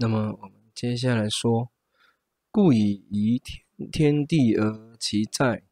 [0.00, 1.72] 那么我们接下来说，
[2.52, 5.64] 故以移天天地而其在，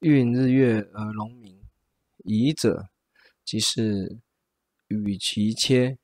[0.00, 1.60] 运日月而荣民。
[2.24, 2.88] 宜者，
[3.44, 4.20] 即是
[4.86, 5.98] 与其切。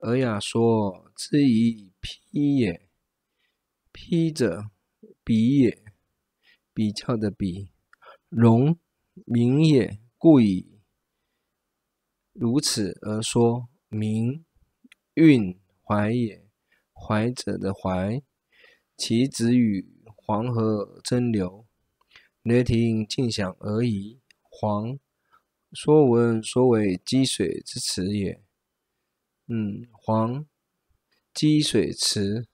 [0.00, 2.90] 尔雅说之以丕也。
[3.90, 4.66] 丕者，
[5.24, 5.82] 比也，
[6.74, 7.70] 比较的比。
[8.28, 8.78] 荣
[9.24, 10.78] 民也，故以
[12.34, 14.44] 如此而说民。
[15.14, 16.47] 运怀也，
[17.00, 18.20] 怀者的怀。
[18.96, 21.66] 其子与黄河争流，
[22.42, 24.20] 雷霆竞响而已。
[24.42, 24.98] 黄，
[25.72, 28.42] 说文说为积水之池也。
[29.46, 30.44] 嗯，黄，
[31.32, 32.46] 积水池。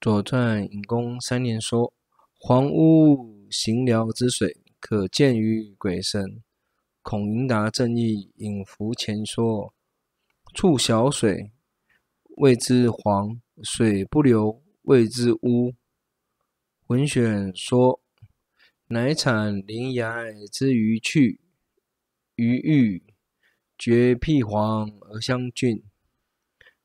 [0.00, 1.92] 左传隐公三年说，
[2.38, 6.42] 黄屋行寮之水，可见于鬼神。
[7.02, 9.74] 孔盈达正义引符前说，
[10.54, 11.52] 处小水，
[12.40, 15.74] 谓之黄；水不流，谓之污。
[16.86, 18.00] 文选说，
[18.86, 20.14] 乃产灵崖
[20.52, 21.40] 之余去，
[22.36, 23.02] 余域，
[23.76, 25.82] 绝辟黄而相浚。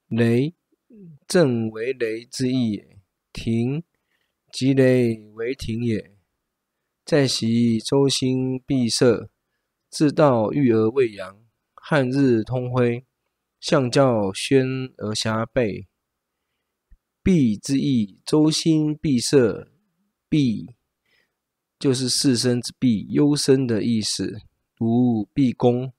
[0.08, 0.56] 雷，
[1.28, 2.98] 正为雷之意也。
[3.32, 3.84] 亭，
[4.52, 6.16] 即雷为亭也。
[7.06, 9.30] 在昔周星闭塞，
[9.88, 13.06] 自道育而未扬，汉日通辉。
[13.64, 15.88] 相教宣而辖备，
[17.24, 19.72] 毕之意，周兴毕塞，
[20.28, 20.76] 毕
[21.80, 24.42] 就是士绅之毕，优生的意思，
[24.78, 25.94] 如毕公。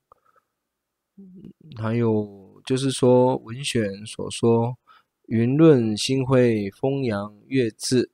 [1.75, 4.77] 还有就是说，文选所说，
[5.23, 8.11] 云润星辉，风扬月至，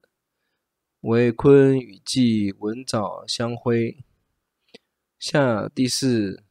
[1.02, 3.98] 为坤与季文藻相辉。
[5.20, 6.42] 下第四。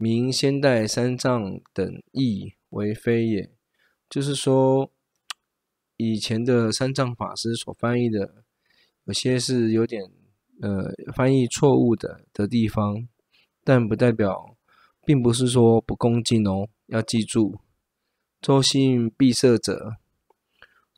[0.00, 3.50] 明先代三藏等译为非也，
[4.08, 4.92] 就是说，
[5.96, 8.44] 以前的三藏法师所翻译的，
[9.06, 10.04] 有些是有点
[10.62, 13.08] 呃翻译错误的的地方，
[13.64, 14.56] 但不代表，
[15.04, 17.58] 并不是说不恭敬哦，要记住。
[18.40, 19.96] 周兴闭塞者，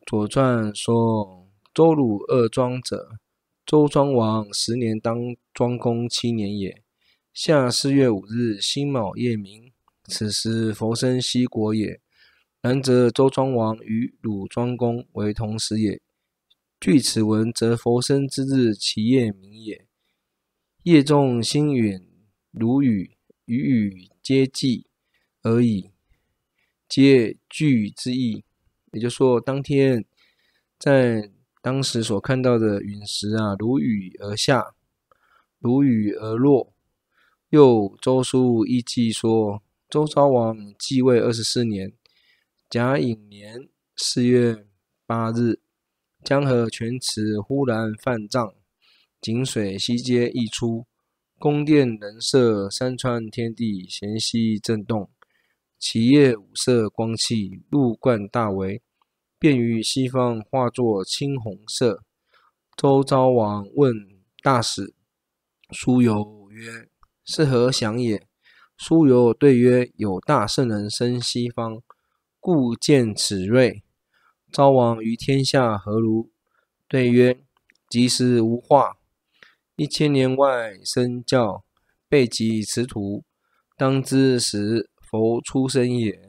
[0.05, 3.13] 左传说周鲁二庄者，
[3.65, 6.83] 周庄王十年当庄公七年也。
[7.33, 9.71] 夏四月五日，辛卯夜明，
[10.09, 12.01] 此时佛生西国也。
[12.61, 16.01] 然则周庄王与鲁庄公为同时也。
[16.81, 19.87] 据此文，则佛生之日，其夜明也。
[20.83, 22.05] 夜中星陨，
[22.51, 24.85] 如雨与雨皆寂
[25.43, 25.93] 而已，
[26.89, 28.45] 皆聚之意。
[28.93, 30.05] 也就是说，当天
[30.79, 31.31] 在
[31.63, 34.75] 当时所看到的陨石啊，如雨而下，
[35.61, 36.75] 如雨而落。
[37.51, 41.93] 又周书一记说，周昭王继位二十四年，
[42.69, 44.69] 甲寅年四月
[45.05, 45.61] 八日，
[46.23, 48.55] 江河泉池忽然泛涨，
[49.21, 50.87] 井水悉皆溢出，
[51.41, 55.11] 宫殿人舍山川天地咸悉震动，
[55.77, 58.81] 其业五色光气，入贯大为，
[59.41, 62.05] 便于西方化作青红色。
[62.77, 63.93] 周昭王问
[64.41, 64.95] 大使
[65.73, 66.90] 苏游曰。
[67.33, 68.27] 是何想也？
[68.77, 71.81] 苏游对曰：“有大圣人生西方，
[72.41, 73.85] 故见此瑞。”
[74.51, 76.33] 昭王于天下何如？
[76.89, 77.41] 对曰
[77.89, 78.97] ：“即时无化，
[79.77, 81.65] 一千年外生教，
[82.09, 83.23] 备及此土，
[83.77, 86.21] 当知时佛出生也。”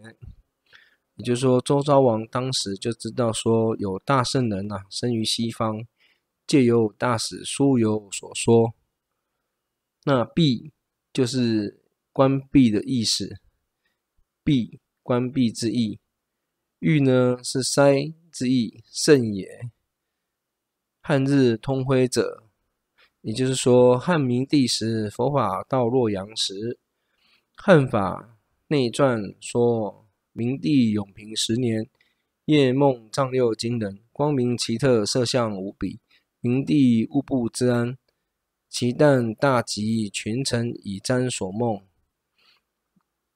[1.18, 5.84] 也就是说，周昭王当时就知道说有大圣人呐、生于西方，
[6.46, 8.76] 借由大使苏游所说，
[10.04, 10.72] 那必。
[11.14, 13.38] 就是关闭的意思，
[14.44, 16.00] 闭关闭之意。
[16.80, 19.70] 欲呢是塞之意，甚也。
[21.02, 22.44] 汉日通辉者，
[23.22, 26.80] 也就是说汉明帝时佛法到洛阳时，
[27.56, 31.88] 汉法内传说明帝永平十年，
[32.46, 36.00] 夜梦丈六金人，光明奇特，色相无比，
[36.40, 37.98] 明帝无不知安。
[38.72, 41.82] 其旦大吉，群臣以瞻所梦。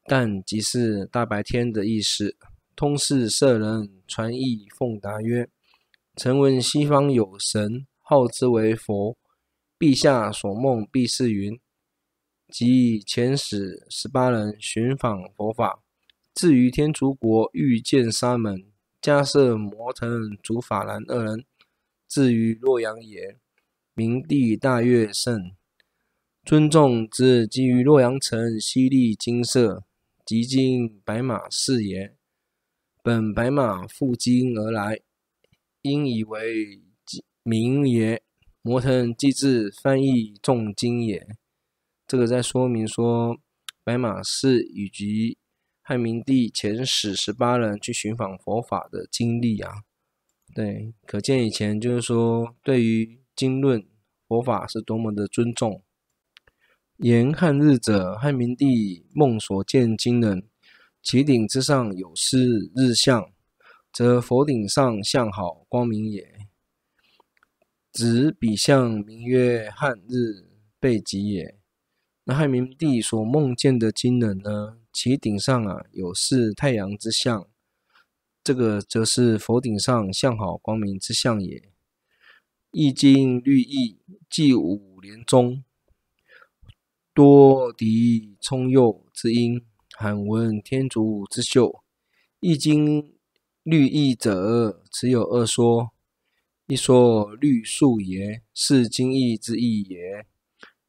[0.06, 2.38] 旦即是大白天的意思。
[2.74, 5.50] 通事舍人传译奉答曰
[6.16, 9.18] ：“臣闻西方有神，号之为佛。
[9.78, 11.60] 陛下所梦必是云。
[12.48, 15.84] 即遣使十八人寻访佛法，
[16.34, 18.64] 至于天竺国，欲见沙门，
[19.02, 21.44] 迦叶摩腾、竺法兰二人，
[22.08, 23.38] 至于洛阳也。”
[23.96, 25.56] 明帝大悦甚，
[26.44, 29.84] 尊重之，基于洛阳城，西立金舍，
[30.26, 32.14] 及金白马寺也。
[33.02, 35.00] 本白马负荆而来，
[35.82, 36.82] 因以为
[37.42, 38.22] 名也。
[38.62, 41.28] 摩腾即至翻译众经也。
[42.08, 43.40] 这个在说明说，
[43.84, 45.38] 白马寺以及
[45.82, 49.84] 汉明帝遣使十八人去寻访佛法的经历啊。
[50.54, 53.86] 对，可见以前就是说，对于经论
[54.28, 55.84] 佛法是多么的尊重。
[56.98, 60.48] 言汉日者，汉明帝梦所见经人，
[61.04, 63.30] 其顶之上有是日相，
[63.92, 66.48] 则佛顶上相好光明也。
[67.92, 70.50] 指彼相名曰汉日
[70.80, 71.58] 备吉也。
[72.24, 74.78] 那汉明帝所梦见的经人呢？
[74.92, 77.48] 其顶上啊有是太阳之相，
[78.42, 81.75] 这个则是佛顶上相好光明之相也。
[82.78, 85.64] 易经律义纪五年中，
[87.14, 91.82] 多敌冲右之音，罕闻天竺之秀。
[92.42, 93.14] 易经
[93.64, 95.94] 律义者，此有二说。
[96.68, 100.26] 一说律数也，是经义之意也；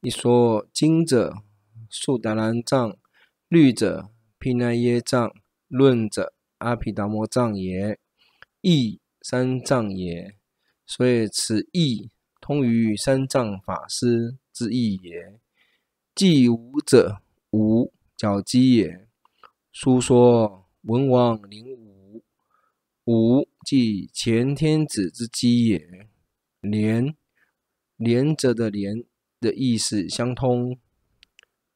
[0.00, 1.36] 一说经者，
[1.88, 2.98] 速达兰藏；
[3.46, 4.10] 律者，
[4.40, 5.28] 毗奈耶藏；
[5.68, 8.00] 论者，阿毗达摩藏也。
[8.60, 10.34] 义三藏也，
[10.86, 12.10] 所以此义
[12.40, 15.38] 通于三藏法师之义也。
[16.14, 19.06] 即五者，五角鸡也。
[19.72, 22.22] 书说文王灵五，
[23.04, 23.48] 五。
[23.66, 26.08] 即前天子之基也，
[26.60, 27.16] 连
[27.96, 29.04] 连着的连
[29.40, 30.78] 的意思相通。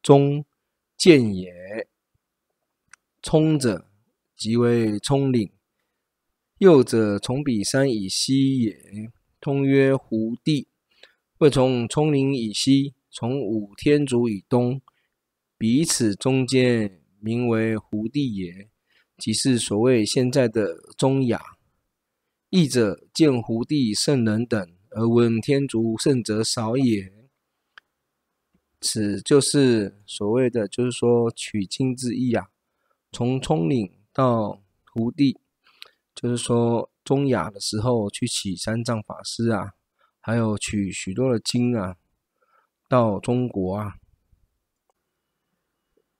[0.01, 0.45] 中
[0.95, 1.89] 见也，
[3.21, 3.89] 冲者
[4.37, 5.51] 即为冲领。
[6.61, 8.77] 右者从彼山以西也，
[9.39, 10.67] 通曰湖地。
[11.39, 14.79] 谓从冲岭以西，从五天竺以东，
[15.57, 18.69] 彼此中间名为湖地也，
[19.17, 21.41] 即是所谓现在的中亚。
[22.51, 27.11] 译者见湖地圣人等，而闻天竺圣者少也。
[28.79, 32.49] 此就是所谓的，就是说取经之意啊。
[33.11, 34.61] 从冲岭到
[34.93, 35.39] 湖地，
[36.13, 39.71] 就是说中亚的时候去取三藏法师啊，
[40.19, 41.95] 还有取许多的经啊，
[42.87, 43.95] 到中国啊。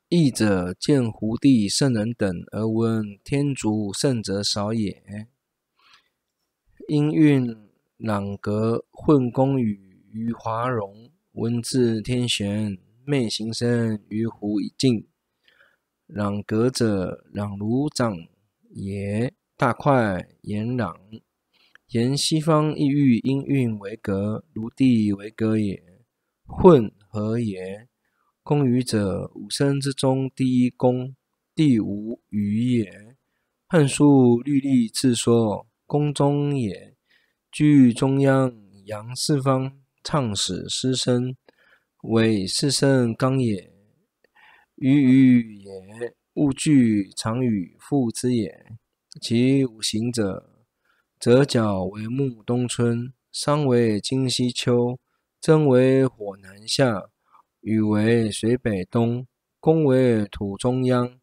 [0.09, 5.29] 译者见胡地圣人等，而闻天竺圣者少也。
[6.87, 15.07] 因运朗格混公语于华容，文字天玄，昧行深于湖以静。
[16.07, 18.13] 朗格者，朗如掌
[18.71, 20.97] 也，大块言朗。
[21.89, 25.79] 言西方异域音韵为格，如地为格也。
[26.47, 27.87] 混合也，
[28.41, 31.15] 公语者，五声之中第一公，
[31.53, 33.15] 第五语也。
[33.67, 35.67] 汉书律历志说。
[35.85, 36.95] 宫中也，
[37.51, 38.51] 居中央，
[38.85, 41.35] 扬四方，唱使诗声，
[42.01, 43.71] 为四声纲也。
[44.77, 45.71] 语语也，
[46.33, 48.49] 物具常与复之也。
[49.19, 50.49] 其五行者，
[51.19, 54.97] 则角为木东春，商为金西秋，
[55.41, 57.09] 征为火南夏，
[57.59, 59.27] 雨为水北东，
[59.59, 61.19] 公为土中央。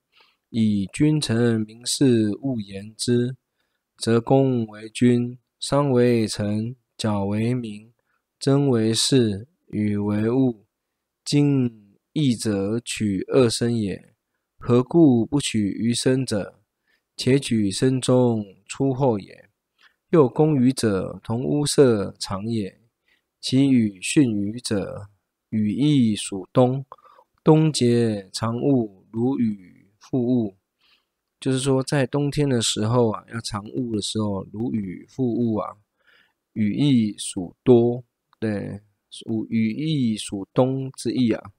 [0.50, 3.36] 以君臣名士误言之。
[3.96, 7.92] 则公为君，商为臣，角为民，
[8.38, 10.66] 征为士，与为物。
[11.24, 14.14] 今义者取二生也，
[14.58, 16.57] 何故不取余生者？
[17.18, 19.50] 且举声中出后也。
[20.10, 22.80] 又公语者同屋舍长也，
[23.40, 25.08] 其与训语者，
[25.50, 26.86] 语意属冬，
[27.44, 30.56] 冬节常雾，如雨覆物。
[31.40, 35.76] 就是说，在冬天的时候啊，要常雾的时候，如雨覆物啊。
[36.52, 38.02] 雨亦属多，
[38.40, 41.52] 对，属雨亦属冬之意啊。